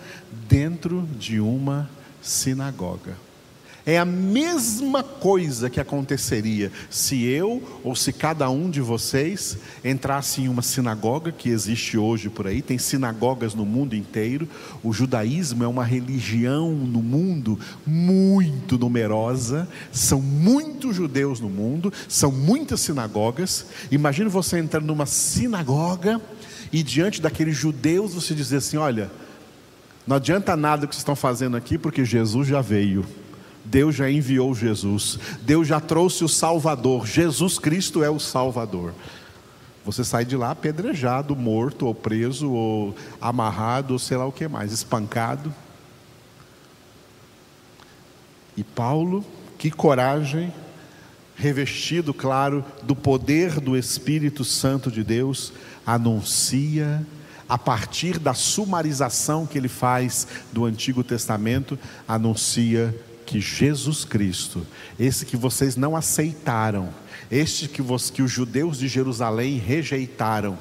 dentro 0.49 1.07
de 1.19 1.41
uma 1.41 1.89
sinagoga. 2.23 3.17
É 3.87 3.99
a 3.99 4.05
mesma 4.05 5.03
coisa 5.03 5.69
que 5.69 5.79
aconteceria 5.79 6.73
se 6.89 7.23
eu 7.25 7.63
ou 7.83 7.95
se 7.95 8.15
cada 8.15 8.49
um 8.49 8.71
de 8.71 8.81
vocês 8.81 9.59
entrasse 9.85 10.41
em 10.41 10.49
uma 10.49 10.63
sinagoga 10.63 11.31
que 11.31 11.51
existe 11.51 11.99
hoje 11.99 12.31
por 12.31 12.47
aí, 12.47 12.63
tem 12.63 12.79
sinagogas 12.79 13.55
no 13.55 13.67
mundo 13.67 13.95
inteiro. 13.95 14.49
O 14.83 14.91
judaísmo 14.91 15.63
é 15.65 15.67
uma 15.67 15.85
religião 15.85 16.73
no 16.73 17.03
mundo 17.03 17.61
muito 17.87 18.79
numerosa, 18.79 19.69
são 19.93 20.19
muitos 20.19 20.97
judeus 20.97 21.39
no 21.39 21.51
mundo, 21.51 21.93
são 22.09 22.33
muitas 22.33 22.81
sinagogas. 22.81 23.67
Imagine 23.91 24.31
você 24.31 24.59
entrando 24.59 24.87
numa 24.87 25.05
sinagoga 25.05 26.23
e 26.73 26.83
diante 26.83 27.21
daqueles 27.21 27.55
judeus 27.55 28.15
você 28.15 28.35
dizer 28.35 28.57
assim: 28.57 28.79
olha, 28.79 29.11
não 30.07 30.17
adianta 30.17 30.57
nada 30.57 30.87
o 30.87 30.89
que 30.89 30.95
vocês 30.95 31.03
estão 31.03 31.15
fazendo 31.15 31.55
aqui, 31.55 31.77
porque 31.77 32.03
Jesus 32.03 32.49
já 32.49 32.63
veio. 32.63 33.05
Deus 33.65 33.95
já 33.95 34.11
enviou 34.11 34.55
Jesus, 34.55 35.19
Deus 35.43 35.67
já 35.67 35.81
trouxe 35.81 36.23
o 36.23 36.29
Salvador, 36.29 37.07
Jesus 37.07 37.59
Cristo 37.59 38.05
é 38.05 38.11
o 38.11 38.19
Salvador. 38.21 38.93
Você 39.85 40.03
sai 40.03 40.25
de 40.25 40.37
lá 40.37 40.51
apedrejado, 40.51 41.37
morto, 41.37 41.87
ou 41.87 41.95
preso, 41.95 42.51
ou 42.51 42.95
amarrado, 43.21 43.93
ou 43.93 43.99
sei 43.99 44.17
lá 44.17 44.25
o 44.25 44.33
que 44.33 44.49
mais, 44.49 44.73
espancado. 44.73 45.53
E 48.57 48.65
Paulo, 48.65 49.23
que 49.59 49.71
coragem, 49.71 50.53
revestido, 51.37 52.15
claro, 52.15 52.65
do 52.83 52.97
poder 52.97 53.61
do 53.61 53.77
Espírito 53.77 54.43
Santo 54.43 54.91
de 54.91 55.05
Deus, 55.05 55.53
anuncia, 55.85 57.05
a 57.47 57.59
partir 57.59 58.19
da 58.19 58.33
sumarização 58.33 59.45
que 59.45 59.59
ele 59.59 59.69
faz 59.69 60.27
do 60.51 60.65
Antigo 60.65 61.05
Testamento, 61.05 61.79
anuncia 62.09 62.95
que 63.25 63.41
Jesus 63.41 64.05
Cristo, 64.05 64.67
esse 64.99 65.25
que 65.25 65.37
vocês 65.37 65.77
não 65.77 65.97
aceitaram, 65.97 66.89
este 67.31 67.69
que, 67.69 67.83
vos, 67.83 68.11
que 68.11 68.23
os 68.23 68.31
judeus 68.31 68.79
de 68.79 68.89
Jerusalém 68.89 69.59
rejeitaram, 69.59 70.59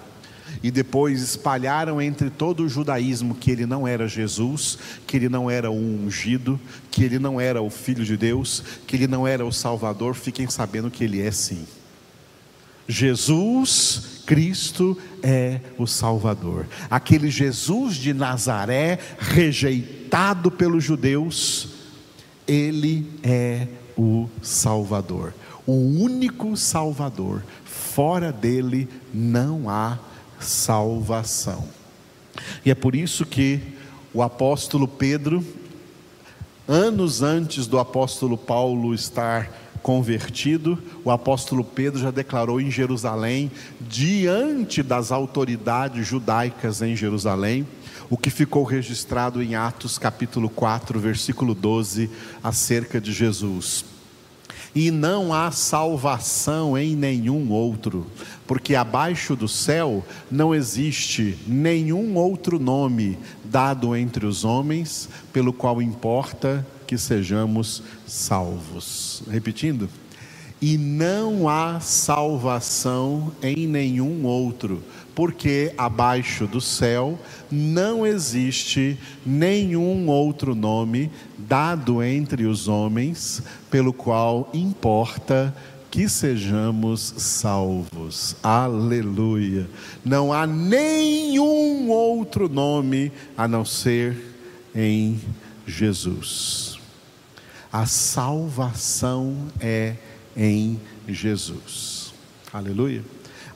e 0.62 0.70
depois 0.70 1.22
espalharam 1.22 2.02
entre 2.02 2.30
todo 2.30 2.64
o 2.64 2.70
judaísmo 2.70 3.36
que 3.36 3.50
ele 3.52 3.66
não 3.66 3.88
era 3.88 4.08
Jesus, 4.08 4.78
que 5.08 5.18
ele 5.18 5.30
não 5.30 5.50
era 5.50 5.72
o 5.72 5.76
ungido, 5.76 6.60
que 6.92 7.04
ele 7.04 7.18
não 7.18 7.40
era 7.40 7.62
o 7.62 7.70
Filho 7.70 8.06
de 8.06 8.16
Deus, 8.16 8.64
que 8.86 8.96
ele 8.96 9.08
não 9.08 9.28
era 9.28 9.46
o 9.46 9.52
Salvador, 9.52 10.14
fiquem 10.14 10.48
sabendo 10.50 10.92
que 10.92 11.04
ele 11.04 11.22
é 11.22 11.32
sim. 11.32 11.66
Jesus 12.88 14.22
Cristo 14.26 14.98
é 15.22 15.60
o 15.78 15.88
Salvador. 15.88 16.66
Aquele 16.90 17.30
Jesus 17.30 17.96
de 17.96 18.14
Nazaré, 18.14 19.00
rejeitado 19.18 20.52
pelos 20.52 20.84
judeus, 20.84 21.70
ele 22.48 23.10
é 23.24 23.68
o 23.98 24.28
Salvador, 24.42 25.34
o 25.66 25.74
único 25.74 26.56
Salvador. 26.58 27.44
Fora 27.64 28.32
dele 28.32 28.88
não 29.14 29.70
há 29.70 30.00
salvação. 30.40 31.68
E 32.66 32.72
é 32.72 32.76
por 32.76 32.96
isso 32.96 33.26
que 33.26 33.62
o 34.14 34.22
apóstolo 34.22 34.88
Pedro, 34.88 35.46
anos 36.68 37.22
antes 37.22 37.68
do 37.68 37.80
apóstolo 37.80 38.38
Paulo 38.38 38.94
estar 38.94 39.52
convertido, 39.82 40.82
o 41.04 41.12
apóstolo 41.12 41.64
Pedro 41.64 42.00
já 42.00 42.10
declarou 42.10 42.60
em 42.60 42.72
Jerusalém, 42.72 43.52
diante 43.82 44.82
das 44.82 45.12
autoridades 45.12 46.08
judaicas 46.08 46.82
em 46.82 46.96
Jerusalém, 46.96 47.68
o 48.10 48.18
que 48.18 48.30
ficou 48.30 48.64
registrado 48.64 49.42
em 49.42 49.56
Atos 49.56 49.98
capítulo 49.98 50.50
4, 50.50 51.00
versículo 51.00 51.54
12, 51.54 52.10
acerca 52.44 53.00
de 53.00 53.12
Jesus. 53.12 53.86
E 54.76 54.90
não 54.90 55.32
há 55.32 55.52
salvação 55.52 56.76
em 56.76 56.96
nenhum 56.96 57.52
outro, 57.52 58.08
porque 58.48 58.74
abaixo 58.74 59.36
do 59.36 59.48
céu 59.48 60.04
não 60.32 60.54
existe 60.54 61.38
nenhum 61.46 62.16
outro 62.16 62.58
nome 62.58 63.20
dado 63.46 63.96
entre 63.96 64.26
os 64.26 64.44
homens, 64.44 65.08
pelo 65.32 65.54
qual 65.54 65.80
importa 65.80 66.66
que 66.88 66.98
sejamos 66.98 67.84
salvos. 68.08 69.22
Repetindo, 69.30 69.88
e 70.64 70.78
não 70.78 71.50
há 71.50 71.82
salvação 71.82 73.34
em 73.44 73.68
nenhum 73.68 74.26
outro, 74.26 74.82
porque 75.14 75.74
abaixo 75.78 76.48
do 76.48 76.62
céu 76.62 77.20
não 77.52 78.08
existe 78.08 78.98
nenhum 79.26 80.08
outro 80.08 80.56
nome 80.56 81.12
dado 81.38 82.02
entre 82.02 82.46
os 82.46 82.70
homens 82.70 83.44
pelo 83.70 83.92
qual 83.92 84.50
importa 84.54 85.54
que 85.92 86.08
sejamos 86.08 87.14
salvos. 87.18 88.38
Aleluia. 88.42 89.68
Não 90.02 90.32
há 90.32 90.48
nenhum 90.48 91.90
outro 91.90 92.48
nome 92.48 93.12
a 93.36 93.50
não 93.50 93.66
ser 93.66 94.16
em 94.74 95.20
Jesus. 95.68 96.80
A 97.70 97.86
salvação 97.86 99.36
é 99.60 99.96
em 100.36 100.80
Jesus. 101.08 102.14
Aleluia. 102.52 103.04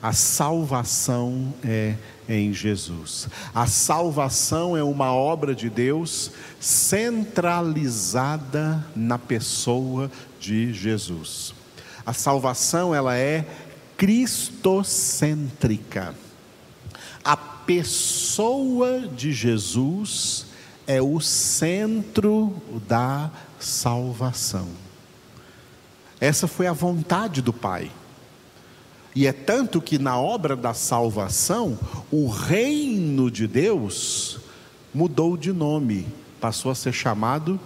A 0.02 0.12
salvação 0.12 1.52
é 1.64 1.96
em 2.28 2.52
Jesus. 2.52 3.28
A 3.54 3.66
salvação 3.66 4.76
é 4.76 4.82
uma 4.82 5.12
obra 5.12 5.54
de 5.54 5.70
Deus 5.70 6.32
centralizada 6.60 8.84
na 8.94 9.18
pessoa 9.18 10.10
de 10.38 10.72
Jesus. 10.72 11.54
A 12.06 12.12
salvação 12.12 12.94
ela 12.94 13.16
é 13.16 13.44
cristocêntrica. 13.96 16.14
A 17.24 17.36
pessoa 17.36 19.08
de 19.08 19.32
Jesus 19.32 20.46
é 20.86 21.02
o 21.02 21.18
centro 21.20 22.54
da 22.86 23.32
salvação. 23.58 24.68
Essa 26.20 26.46
foi 26.48 26.66
a 26.66 26.72
vontade 26.72 27.40
do 27.40 27.52
Pai. 27.52 27.90
E 29.14 29.26
é 29.26 29.32
tanto 29.32 29.80
que 29.80 29.98
na 29.98 30.18
obra 30.18 30.54
da 30.54 30.74
salvação, 30.74 31.78
o 32.10 32.28
reino 32.28 33.30
de 33.30 33.46
Deus 33.46 34.40
mudou 34.92 35.36
de 35.36 35.52
nome, 35.52 36.06
passou 36.40 36.70
a 36.70 36.74
ser 36.74 36.92
chamado 36.92 37.58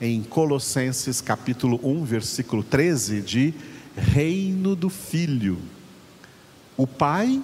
em 0.00 0.22
Colossenses 0.22 1.20
capítulo 1.20 1.80
1, 1.82 2.04
versículo 2.04 2.62
13, 2.62 3.20
de 3.22 3.54
reino 3.96 4.74
do 4.74 4.88
Filho. 4.88 5.58
O 6.76 6.86
Pai 6.86 7.42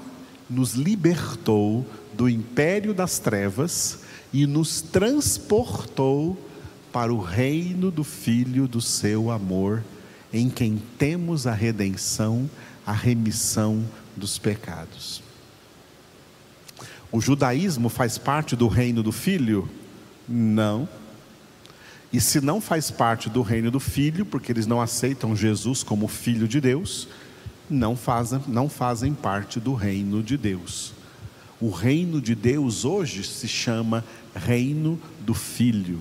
nos 0.49 0.75
libertou 0.75 1.85
do 2.15 2.29
império 2.29 2.95
das 2.95 3.19
trevas 3.19 4.01
e 4.33 4.47
nos 4.47 4.81
transportou 4.81 6.37
para 6.93 7.13
o 7.13 7.21
reino 7.21 7.91
do 7.91 8.03
Filho 8.03 8.67
do 8.67 8.81
seu 8.81 9.31
amor, 9.31 9.83
em 10.37 10.51
quem 10.51 10.81
temos 10.99 11.47
a 11.47 11.53
redenção, 11.53 12.49
a 12.85 12.93
remissão 12.93 13.85
dos 14.17 14.39
pecados. 14.39 15.23
O 17.11 17.21
judaísmo 17.21 17.89
faz 17.89 18.19
parte 18.19 18.55
do 18.55 18.69
reino 18.69 19.03
do 19.03 19.13
Filho? 19.13 19.69
Não. 20.29 20.89
E 22.13 22.21
se 22.21 22.41
não 22.41 22.61
faz 22.61 22.91
parte 22.91 23.31
do 23.31 23.43
reino 23.43 23.71
do 23.71 23.81
Filho, 23.81 24.27
porque 24.27 24.53
eles 24.53 24.67
não 24.67 24.81
aceitam 24.81 25.35
Jesus 25.35 25.83
como 25.83 26.09
Filho 26.09 26.47
de 26.47 26.61
Deus, 26.61 27.09
não 27.69 27.97
fazem, 27.97 28.41
não 28.47 28.69
fazem 28.69 29.15
parte 29.15 29.59
do 29.59 29.75
reino 29.75 30.23
de 30.23 30.37
Deus. 30.37 30.93
O 31.61 31.71
reino 31.71 32.21
de 32.21 32.35
Deus 32.35 32.85
hoje 32.85 33.25
se 33.25 33.49
chama 33.49 34.05
Reino 34.35 35.01
do 35.21 35.33
Filho. 35.33 36.01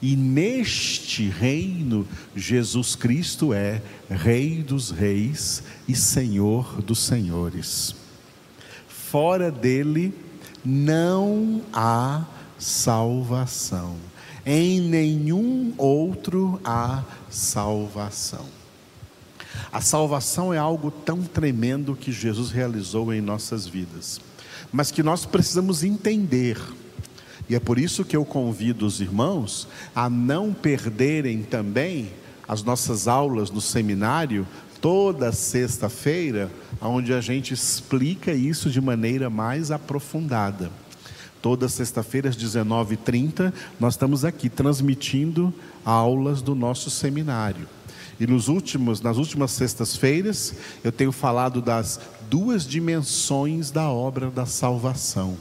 E 0.00 0.14
neste 0.14 1.28
reino, 1.28 2.06
Jesus 2.34 2.94
Cristo 2.94 3.52
é 3.52 3.80
Rei 4.10 4.62
dos 4.62 4.90
Reis 4.90 5.62
e 5.88 5.94
Senhor 5.94 6.82
dos 6.82 6.98
Senhores. 6.98 7.94
Fora 8.88 9.50
dele 9.50 10.12
não 10.64 11.62
há 11.72 12.24
salvação 12.58 13.96
em 14.46 14.80
nenhum 14.80 15.74
outro 15.76 16.60
há 16.64 17.02
salvação. 17.28 18.46
A 19.72 19.80
salvação 19.80 20.54
é 20.54 20.58
algo 20.58 20.92
tão 20.92 21.20
tremendo 21.20 21.96
que 21.96 22.12
Jesus 22.12 22.52
realizou 22.52 23.12
em 23.12 23.20
nossas 23.20 23.66
vidas, 23.66 24.20
mas 24.72 24.92
que 24.92 25.02
nós 25.02 25.26
precisamos 25.26 25.82
entender. 25.82 26.56
E 27.48 27.54
é 27.54 27.60
por 27.60 27.78
isso 27.78 28.04
que 28.04 28.16
eu 28.16 28.24
convido 28.24 28.86
os 28.86 29.00
irmãos 29.00 29.68
a 29.94 30.10
não 30.10 30.52
perderem 30.52 31.42
também 31.42 32.10
as 32.48 32.62
nossas 32.62 33.06
aulas 33.08 33.50
no 33.50 33.60
seminário 33.60 34.46
toda 34.80 35.32
sexta-feira, 35.32 36.50
onde 36.80 37.12
a 37.12 37.20
gente 37.20 37.52
explica 37.52 38.32
isso 38.32 38.70
de 38.70 38.80
maneira 38.80 39.28
mais 39.30 39.70
aprofundada. 39.70 40.70
Toda 41.40 41.68
sexta-feira 41.68 42.28
às 42.28 42.36
19h30, 42.36 43.52
nós 43.78 43.94
estamos 43.94 44.24
aqui 44.24 44.48
transmitindo 44.48 45.52
aulas 45.84 46.42
do 46.42 46.54
nosso 46.54 46.90
seminário. 46.90 47.68
E 48.18 48.26
nos 48.26 48.48
últimos, 48.48 49.00
nas 49.00 49.16
últimas 49.16 49.52
sextas-feiras, 49.52 50.54
eu 50.82 50.90
tenho 50.90 51.12
falado 51.12 51.60
das 51.60 52.00
duas 52.30 52.66
dimensões 52.66 53.70
da 53.70 53.90
obra 53.90 54.30
da 54.30 54.46
salvação. 54.46 55.36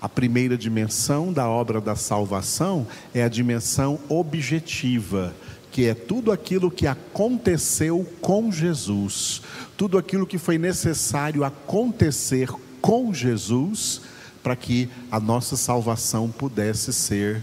A 0.00 0.08
primeira 0.08 0.56
dimensão 0.56 1.32
da 1.32 1.48
obra 1.48 1.80
da 1.80 1.96
salvação 1.96 2.86
é 3.14 3.22
a 3.22 3.28
dimensão 3.28 3.98
objetiva, 4.08 5.34
que 5.72 5.86
é 5.86 5.94
tudo 5.94 6.30
aquilo 6.30 6.70
que 6.70 6.86
aconteceu 6.86 8.06
com 8.20 8.52
Jesus, 8.52 9.42
tudo 9.76 9.98
aquilo 9.98 10.26
que 10.26 10.38
foi 10.38 10.58
necessário 10.58 11.44
acontecer 11.44 12.50
com 12.80 13.12
Jesus 13.12 14.02
para 14.42 14.54
que 14.54 14.88
a 15.10 15.18
nossa 15.18 15.56
salvação 15.56 16.30
pudesse 16.30 16.92
ser 16.92 17.42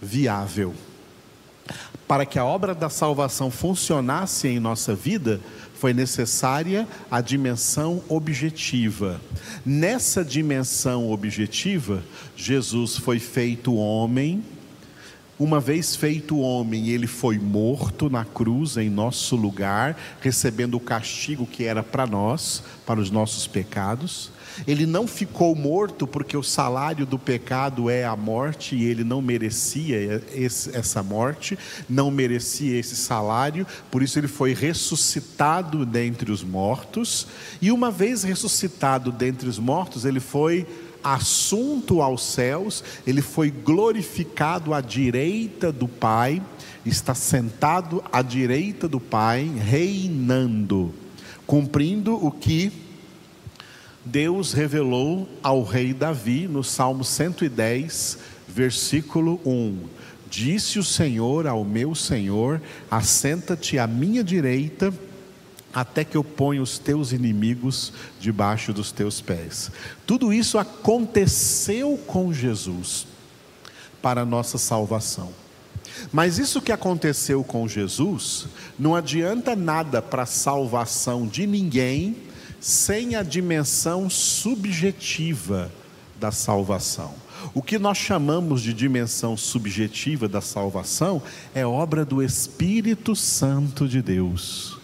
viável. 0.00 0.72
Para 2.08 2.24
que 2.24 2.38
a 2.38 2.44
obra 2.44 2.74
da 2.74 2.88
salvação 2.88 3.50
funcionasse 3.50 4.48
em 4.48 4.58
nossa 4.58 4.94
vida, 4.94 5.38
foi 5.74 5.92
necessária 5.92 6.88
a 7.10 7.20
dimensão 7.20 8.02
objetiva. 8.08 9.20
Nessa 9.64 10.24
dimensão 10.24 11.12
objetiva, 11.12 12.02
Jesus 12.34 12.96
foi 12.96 13.18
feito 13.20 13.74
homem. 13.74 14.42
Uma 15.38 15.60
vez 15.60 15.94
feito 15.94 16.40
homem, 16.40 16.88
ele 16.88 17.06
foi 17.06 17.38
morto 17.38 18.10
na 18.10 18.24
cruz 18.24 18.76
em 18.78 18.88
nosso 18.88 19.36
lugar, 19.36 19.96
recebendo 20.20 20.76
o 20.76 20.80
castigo 20.80 21.46
que 21.46 21.62
era 21.62 21.82
para 21.82 22.06
nós, 22.06 22.64
para 22.84 22.98
os 22.98 23.10
nossos 23.10 23.46
pecados. 23.46 24.32
Ele 24.66 24.86
não 24.86 25.06
ficou 25.06 25.54
morto 25.54 26.06
porque 26.06 26.36
o 26.36 26.42
salário 26.42 27.06
do 27.06 27.18
pecado 27.18 27.88
é 27.88 28.04
a 28.04 28.16
morte 28.16 28.74
e 28.74 28.84
ele 28.84 29.04
não 29.04 29.20
merecia 29.20 30.22
esse, 30.34 30.76
essa 30.76 31.02
morte, 31.02 31.58
não 31.88 32.10
merecia 32.10 32.78
esse 32.78 32.96
salário, 32.96 33.66
por 33.90 34.02
isso 34.02 34.18
ele 34.18 34.28
foi 34.28 34.54
ressuscitado 34.54 35.84
dentre 35.86 36.30
os 36.30 36.42
mortos. 36.42 37.26
E 37.60 37.70
uma 37.70 37.90
vez 37.90 38.22
ressuscitado 38.22 39.12
dentre 39.12 39.48
os 39.48 39.58
mortos, 39.58 40.04
ele 40.04 40.20
foi 40.20 40.66
assunto 41.02 42.02
aos 42.02 42.22
céus, 42.22 42.82
ele 43.06 43.22
foi 43.22 43.50
glorificado 43.50 44.74
à 44.74 44.80
direita 44.80 45.72
do 45.72 45.86
Pai, 45.86 46.42
está 46.84 47.14
sentado 47.14 48.02
à 48.12 48.22
direita 48.22 48.88
do 48.88 49.00
Pai, 49.00 49.44
reinando, 49.44 50.92
cumprindo 51.46 52.14
o 52.14 52.30
que 52.30 52.72
Deus 54.04 54.52
revelou 54.52 55.28
ao 55.42 55.62
rei 55.62 55.92
Davi 55.92 56.46
no 56.48 56.62
Salmo 56.62 57.04
110, 57.04 58.18
versículo 58.48 59.40
1. 59.44 59.78
Disse 60.30 60.78
o 60.78 60.84
Senhor 60.84 61.46
ao 61.46 61.64
meu 61.64 61.94
Senhor: 61.94 62.60
Assenta-te 62.90 63.78
à 63.78 63.86
minha 63.86 64.22
direita, 64.22 64.92
até 65.72 66.04
que 66.04 66.16
eu 66.16 66.24
ponha 66.24 66.62
os 66.62 66.78
teus 66.78 67.12
inimigos 67.12 67.92
debaixo 68.20 68.72
dos 68.72 68.92
teus 68.92 69.20
pés. 69.20 69.70
Tudo 70.06 70.32
isso 70.32 70.58
aconteceu 70.58 71.98
com 72.06 72.32
Jesus 72.32 73.06
para 74.00 74.24
nossa 74.24 74.58
salvação. 74.58 75.32
Mas 76.12 76.38
isso 76.38 76.62
que 76.62 76.72
aconteceu 76.72 77.42
com 77.42 77.66
Jesus 77.66 78.46
não 78.78 78.94
adianta 78.94 79.56
nada 79.56 80.00
para 80.00 80.22
a 80.22 80.26
salvação 80.26 81.26
de 81.26 81.46
ninguém 81.46 82.27
sem 82.60 83.14
a 83.14 83.22
dimensão 83.22 84.08
subjetiva 84.10 85.70
da 86.18 86.30
salvação. 86.30 87.14
O 87.54 87.62
que 87.62 87.78
nós 87.78 87.96
chamamos 87.98 88.62
de 88.62 88.74
dimensão 88.74 89.36
subjetiva 89.36 90.28
da 90.28 90.40
salvação 90.40 91.22
é 91.54 91.64
obra 91.64 92.04
do 92.04 92.22
Espírito 92.22 93.14
Santo 93.14 93.86
de 93.86 94.02
Deus. 94.02 94.76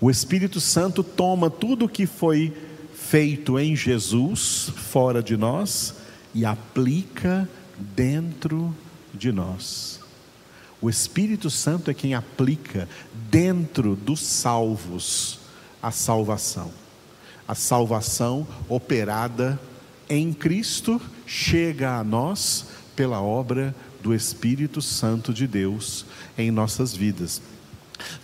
O 0.00 0.10
Espírito 0.10 0.60
Santo 0.60 1.02
toma 1.02 1.48
tudo 1.48 1.86
o 1.86 1.88
que 1.88 2.06
foi 2.06 2.52
feito 2.94 3.58
em 3.58 3.74
Jesus, 3.74 4.70
fora 4.76 5.22
de 5.22 5.36
nós, 5.36 5.94
e 6.34 6.44
aplica 6.44 7.48
dentro 7.78 8.74
de 9.12 9.32
nós. 9.32 10.00
O 10.80 10.90
Espírito 10.90 11.48
Santo 11.48 11.90
é 11.90 11.94
quem 11.94 12.14
aplica 12.14 12.88
dentro 13.30 13.96
dos 13.96 14.20
salvos 14.20 15.38
a 15.82 15.90
salvação. 15.90 16.83
A 17.46 17.54
salvação 17.54 18.46
operada 18.68 19.60
em 20.08 20.32
Cristo 20.32 21.00
chega 21.26 21.98
a 21.98 22.04
nós 22.04 22.66
pela 22.94 23.20
obra 23.20 23.74
do 24.02 24.14
Espírito 24.14 24.80
Santo 24.82 25.32
de 25.32 25.46
Deus 25.46 26.06
em 26.36 26.50
nossas 26.50 26.94
vidas. 26.94 27.40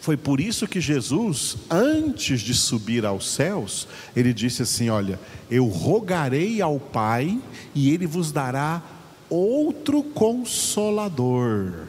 Foi 0.01 0.17
por 0.17 0.41
isso 0.41 0.67
que 0.67 0.81
Jesus, 0.81 1.57
antes 1.71 2.41
de 2.41 2.55
subir 2.55 3.07
aos 3.07 3.31
céus, 3.31 3.87
ele 4.15 4.33
disse 4.33 4.63
assim: 4.63 4.91
Olha, 4.91 5.19
eu 5.51 5.67
rogarei 5.67 6.61
ao 6.61 6.79
Pai 6.79 7.41
e 7.75 7.91
ele 7.91 8.07
vos 8.07 8.33
dará 8.33 8.83
outro 9.29 10.03
consolador, 10.03 11.87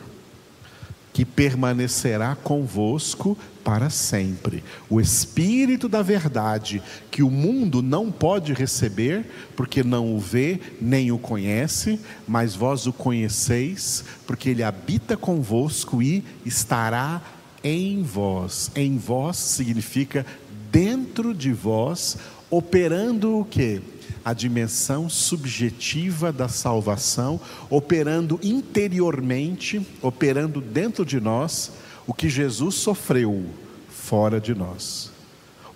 que 1.11 1.25
permanecerá 1.25 2.35
convosco 2.35 3.37
para 3.63 3.89
sempre. 3.89 4.63
O 4.89 4.99
Espírito 4.99 5.87
da 5.87 6.01
Verdade, 6.01 6.81
que 7.09 7.23
o 7.23 7.29
mundo 7.29 7.81
não 7.81 8.11
pode 8.11 8.53
receber, 8.53 9.25
porque 9.55 9.83
não 9.83 10.15
o 10.15 10.19
vê 10.19 10.59
nem 10.79 11.11
o 11.11 11.17
conhece, 11.17 11.99
mas 12.27 12.55
vós 12.55 12.87
o 12.87 12.93
conheceis, 12.93 14.03
porque 14.25 14.49
ele 14.49 14.63
habita 14.63 15.15
convosco 15.15 16.01
e 16.01 16.23
estará 16.45 17.21
em 17.63 18.01
vós. 18.03 18.71
Em 18.75 18.97
vós 18.97 19.37
significa 19.37 20.25
dentro 20.71 21.33
de 21.33 21.51
vós, 21.51 22.17
operando 22.49 23.39
o 23.39 23.45
que? 23.45 23.81
A 24.23 24.33
dimensão 24.33 25.09
subjetiva 25.09 26.31
da 26.31 26.47
salvação, 26.47 27.39
operando 27.69 28.39
interiormente, 28.43 29.85
operando 30.01 30.61
dentro 30.61 31.03
de 31.05 31.19
nós, 31.19 31.71
o 32.11 32.13
que 32.13 32.27
Jesus 32.27 32.75
sofreu 32.75 33.45
fora 33.87 34.37
de 34.37 34.53
nós. 34.53 35.13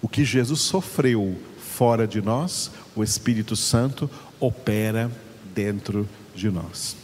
O 0.01 0.09
que 0.09 0.25
Jesus 0.25 0.59
sofreu 0.59 1.39
fora 1.57 2.05
de 2.05 2.21
nós, 2.21 2.71
o 2.93 3.01
Espírito 3.01 3.55
Santo 3.55 4.11
opera 4.37 5.09
dentro 5.53 6.05
de 6.35 6.51
nós. 6.51 6.97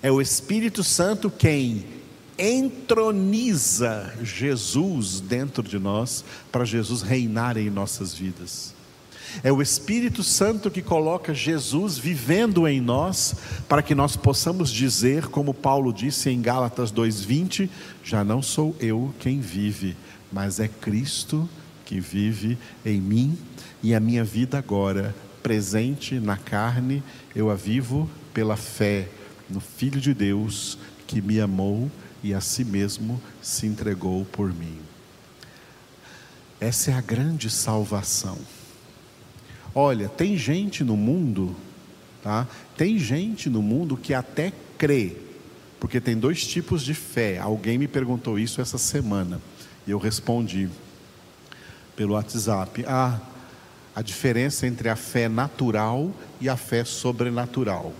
É 0.00 0.12
o 0.12 0.20
Espírito 0.20 0.84
Santo 0.84 1.28
quem 1.28 1.84
entroniza 2.38 4.16
Jesus 4.22 5.18
dentro 5.18 5.64
de 5.64 5.80
nós, 5.80 6.24
para 6.52 6.64
Jesus 6.64 7.02
reinar 7.02 7.56
em 7.56 7.68
nossas 7.68 8.14
vidas. 8.14 8.72
É 9.42 9.52
o 9.52 9.62
Espírito 9.62 10.22
Santo 10.22 10.70
que 10.70 10.82
coloca 10.82 11.34
Jesus 11.34 11.96
vivendo 11.98 12.66
em 12.66 12.80
nós, 12.80 13.34
para 13.68 13.82
que 13.82 13.94
nós 13.94 14.16
possamos 14.16 14.70
dizer, 14.70 15.26
como 15.26 15.54
Paulo 15.54 15.92
disse 15.92 16.30
em 16.30 16.40
Gálatas 16.40 16.90
2:20, 16.90 17.70
já 18.02 18.24
não 18.24 18.42
sou 18.42 18.74
eu 18.80 19.14
quem 19.18 19.40
vive, 19.40 19.96
mas 20.32 20.60
é 20.60 20.68
Cristo 20.68 21.48
que 21.84 22.00
vive 22.00 22.58
em 22.84 23.00
mim, 23.00 23.38
e 23.82 23.94
a 23.94 24.00
minha 24.00 24.24
vida 24.24 24.58
agora, 24.58 25.14
presente 25.42 26.16
na 26.16 26.36
carne, 26.36 27.02
eu 27.34 27.50
a 27.50 27.54
vivo 27.54 28.10
pela 28.34 28.56
fé 28.56 29.08
no 29.48 29.60
Filho 29.60 30.00
de 30.00 30.12
Deus 30.12 30.78
que 31.06 31.22
me 31.22 31.40
amou 31.40 31.90
e 32.22 32.34
a 32.34 32.40
si 32.40 32.64
mesmo 32.64 33.20
se 33.40 33.66
entregou 33.66 34.24
por 34.26 34.52
mim. 34.52 34.78
Essa 36.60 36.90
é 36.90 36.94
a 36.94 37.00
grande 37.00 37.48
salvação. 37.48 38.36
Olha, 39.74 40.08
tem 40.08 40.36
gente 40.36 40.82
no 40.82 40.96
mundo, 40.96 41.54
tá? 42.22 42.46
Tem 42.76 42.98
gente 42.98 43.48
no 43.48 43.62
mundo 43.62 43.96
que 43.96 44.14
até 44.14 44.52
crê, 44.76 45.16
porque 45.78 46.00
tem 46.00 46.16
dois 46.16 46.46
tipos 46.46 46.82
de 46.82 46.94
fé. 46.94 47.38
Alguém 47.38 47.78
me 47.78 47.88
perguntou 47.88 48.38
isso 48.38 48.60
essa 48.60 48.78
semana 48.78 49.40
e 49.86 49.90
eu 49.90 49.98
respondi 49.98 50.68
pelo 51.94 52.14
WhatsApp. 52.14 52.84
Ah, 52.86 53.20
a 53.94 54.02
diferença 54.02 54.66
entre 54.66 54.88
a 54.88 54.96
fé 54.96 55.28
natural 55.28 56.12
e 56.40 56.48
a 56.48 56.56
fé 56.56 56.84
sobrenatural. 56.84 57.92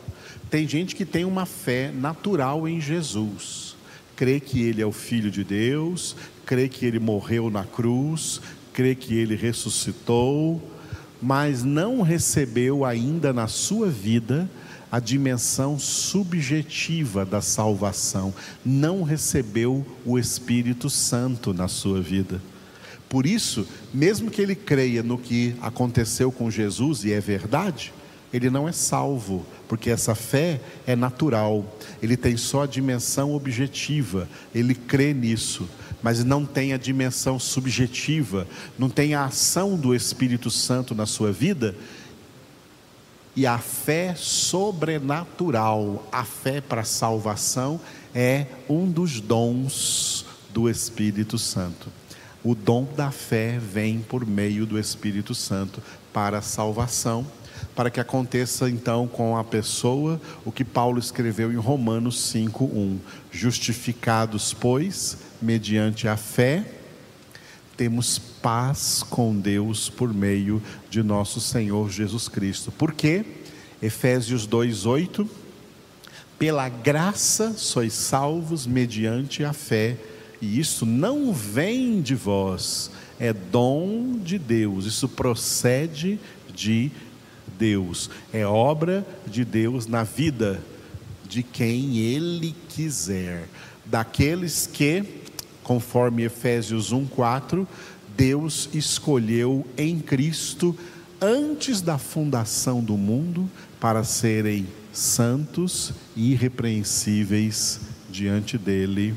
Tem 0.51 0.67
gente 0.67 0.95
que 0.95 1.05
tem 1.05 1.25
uma 1.25 1.45
fé 1.45 1.91
natural 1.91 2.67
em 2.69 2.81
Jesus 2.81 3.69
crê 4.19 4.41
que 4.41 4.61
ele 4.61 4.83
é 4.83 4.85
o 4.85 4.91
Filho 4.91 5.31
de 5.31 5.45
Deus, 5.45 6.17
crê 6.45 6.69
que 6.69 6.85
ele 6.85 6.99
morreu 6.99 7.49
na 7.49 7.63
cruz, 7.63 8.41
crê 8.73 8.93
que 8.93 9.15
ele 9.15 9.37
ressuscitou, 9.37 10.61
mas 11.21 11.63
não 11.63 12.03
recebeu 12.03 12.85
ainda 12.85 13.33
na 13.33 13.49
sua 13.49 13.89
vida 13.89 14.49
a 14.91 14.99
dimensão 14.99 15.79
subjetiva 15.79 17.25
da 17.25 17.41
salvação, 17.41 18.33
não 18.65 19.03
recebeu 19.03 19.85
o 20.05 20.19
Espírito 20.19 20.89
Santo 20.89 21.53
na 21.53 21.69
sua 21.69 22.01
vida. 22.01 22.41
Por 23.09 23.27
isso, 23.27 23.67
mesmo 23.93 24.31
que 24.31 24.41
ele 24.41 24.55
creia 24.55 25.03
no 25.03 25.19
que 25.19 25.55
aconteceu 25.61 26.31
com 26.31 26.51
Jesus, 26.51 27.05
e 27.05 27.13
é 27.13 27.21
verdade, 27.21 27.93
ele 28.33 28.51
não 28.51 28.69
é 28.69 28.73
salvo, 28.73 29.47
porque 29.67 29.91
essa 29.91 30.15
fé 30.15 30.61
é 30.87 30.95
natural, 30.95 31.65
ele 32.03 32.17
tem 32.17 32.37
só 32.37 32.63
a 32.63 32.67
dimensão 32.67 33.35
objetiva, 33.35 34.29
ele 34.55 34.75
crê 34.75 35.15
nisso, 35.15 35.69
mas 36.03 36.23
não 36.25 36.45
tem 36.45 36.73
a 36.73 36.79
dimensão 36.79 37.39
subjetiva, 37.39 38.47
não 38.79 38.89
tem 38.89 39.15
a 39.15 39.25
ação 39.25 39.77
do 39.77 39.95
Espírito 39.95 40.51
Santo 40.51 40.95
na 40.95 41.07
sua 41.07 41.33
vida. 41.33 41.75
E 43.35 43.47
a 43.47 43.59
fé 43.59 44.15
sobrenatural, 44.17 46.07
a 46.11 46.25
fé 46.25 46.61
para 46.61 46.85
salvação, 46.85 47.81
é 48.15 48.47
um 48.69 48.91
dos 48.91 49.21
dons 49.21 50.25
do 50.53 50.69
Espírito 50.69 51.39
Santo. 51.39 51.89
O 52.43 52.55
dom 52.55 52.87
da 52.97 53.11
fé 53.11 53.59
vem 53.59 54.01
por 54.01 54.27
meio 54.27 54.65
do 54.67 54.79
Espírito 54.79 55.35
Santo 55.35 55.83
para 56.13 56.39
a 56.39 56.43
salvação 56.43 57.27
para 57.75 57.91
que 57.91 58.01
aconteça 58.01 58.69
então 58.69 59.07
com 59.07 59.37
a 59.37 59.45
pessoa 59.45 60.21
o 60.45 60.51
que 60.51 60.65
Paulo 60.65 60.99
escreveu 60.99 61.53
em 61.53 61.57
Romanos 61.57 62.33
5:1. 62.33 62.99
Justificados, 63.31 64.53
pois, 64.53 65.19
mediante 65.41 66.09
a 66.09 66.17
fé, 66.17 66.65
temos 67.77 68.19
paz 68.19 69.05
com 69.09 69.39
Deus 69.39 69.89
por 69.89 70.13
meio 70.13 70.63
de 70.91 71.03
nosso 71.03 71.41
Senhor 71.41 71.91
Jesus 71.91 72.29
Cristo. 72.29 72.73
Por 72.73 72.93
quê? 72.93 73.25
Efésios 73.81 74.47
2:8 74.47 75.29
Pela 76.39 76.69
graça 76.69 77.53
sois 77.57 77.93
salvos 77.93 78.67
mediante 78.67 79.45
a 79.45 79.53
fé, 79.53 79.97
e 80.41 80.59
isso 80.59 80.85
não 80.85 81.33
vem 81.33 82.01
de 82.01 82.15
vós, 82.15 82.91
é 83.19 83.33
dom 83.33 84.19
de 84.19 84.39
Deus. 84.39 84.85
Isso 84.85 85.09
procede 85.09 86.19
de 86.55 86.91
Deus, 87.59 88.11
é 88.33 88.47
obra 88.47 89.07
de 89.27 89.45
Deus 89.45 89.87
na 89.87 90.03
vida 90.03 90.61
de 91.29 91.43
quem 91.43 91.99
Ele 91.99 92.55
quiser, 92.69 93.49
daqueles 93.85 94.67
que, 94.67 95.05
conforme 95.63 96.25
Efésios 96.25 96.93
1,4, 96.93 97.67
Deus 98.17 98.69
escolheu 98.73 99.65
em 99.77 100.01
Cristo 100.01 100.77
antes 101.21 101.81
da 101.81 101.99
fundação 101.99 102.83
do 102.83 102.97
mundo 102.97 103.49
para 103.79 104.03
serem 104.03 104.67
santos 104.93 105.93
e 106.17 106.33
irrepreensíveis 106.33 107.81
diante 108.11 108.57
dele 108.57 109.15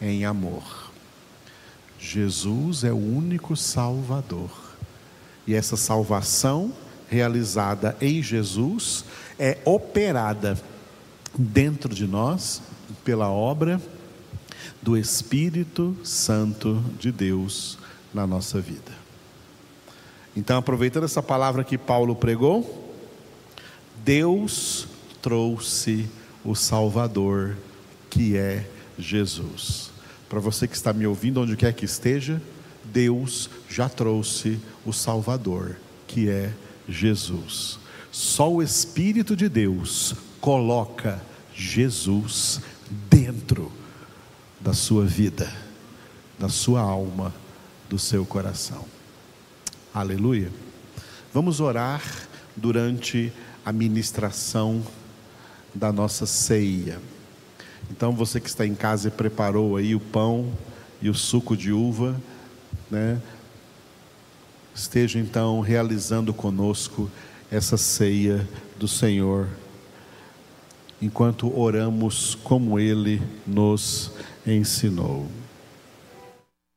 em 0.00 0.24
amor. 0.24 0.92
Jesus 1.98 2.84
é 2.84 2.92
o 2.92 2.96
único 2.96 3.56
Salvador. 3.56 4.50
E 5.46 5.54
essa 5.54 5.76
salvação 5.76 6.72
realizada 7.08 7.96
em 8.00 8.22
Jesus 8.22 9.04
é 9.38 9.58
operada 9.64 10.58
dentro 11.38 11.94
de 11.94 12.04
nós 12.04 12.60
pela 13.04 13.30
obra 13.30 13.80
do 14.82 14.96
Espírito 14.96 15.96
Santo 16.02 16.82
de 16.98 17.12
Deus 17.12 17.78
na 18.12 18.26
nossa 18.26 18.60
vida. 18.60 18.92
Então, 20.36 20.58
aproveitando 20.58 21.04
essa 21.04 21.22
palavra 21.22 21.62
que 21.62 21.78
Paulo 21.78 22.16
pregou, 22.16 22.92
Deus 24.04 24.88
trouxe 25.22 26.08
o 26.44 26.54
Salvador, 26.54 27.56
que 28.10 28.36
é 28.36 28.68
Jesus. 28.98 29.90
Para 30.28 30.40
você 30.40 30.66
que 30.66 30.76
está 30.76 30.92
me 30.92 31.06
ouvindo, 31.06 31.40
onde 31.40 31.56
quer 31.56 31.72
que 31.72 31.84
esteja, 31.84 32.40
Deus 32.84 33.48
já 33.68 33.88
trouxe 33.88 34.60
o 34.84 34.92
Salvador, 34.92 35.76
que 36.06 36.28
é 36.28 36.52
Jesus. 36.88 37.78
Só 38.10 38.52
o 38.52 38.62
Espírito 38.62 39.36
de 39.36 39.48
Deus 39.48 40.14
coloca 40.40 41.20
Jesus 41.54 42.60
dentro 43.10 43.72
da 44.60 44.72
sua 44.72 45.04
vida, 45.04 45.52
da 46.38 46.48
sua 46.48 46.80
alma, 46.80 47.34
do 47.88 47.98
seu 47.98 48.24
coração. 48.24 48.84
Aleluia. 49.92 50.50
Vamos 51.32 51.60
orar 51.60 52.02
durante 52.56 53.32
a 53.64 53.72
ministração 53.72 54.82
da 55.74 55.92
nossa 55.92 56.26
ceia. 56.26 57.00
Então 57.90 58.12
você 58.12 58.40
que 58.40 58.48
está 58.48 58.66
em 58.66 58.74
casa 58.74 59.08
e 59.08 59.10
preparou 59.10 59.76
aí 59.76 59.94
o 59.94 60.00
pão 60.00 60.52
e 61.00 61.08
o 61.08 61.14
suco 61.14 61.56
de 61.56 61.72
uva, 61.72 62.20
né? 62.90 63.20
Esteja 64.74 65.18
então 65.18 65.60
realizando 65.60 66.32
conosco 66.32 67.10
essa 67.50 67.76
ceia 67.76 68.48
do 68.78 68.86
Senhor, 68.86 69.48
enquanto 71.00 71.52
oramos 71.58 72.36
como 72.42 72.78
Ele 72.78 73.20
nos 73.46 74.12
ensinou. 74.46 75.26